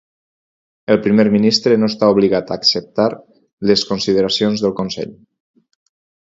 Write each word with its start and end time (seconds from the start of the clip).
El 0.93 0.97
Primer 1.07 1.25
Ministre 1.35 1.77
no 1.81 1.89
està 1.93 2.09
obligat 2.13 2.49
a 2.49 2.57
acceptar 2.63 3.05
les 3.73 3.85
consideracions 3.91 4.65
del 4.65 4.75
consell. 4.81 5.13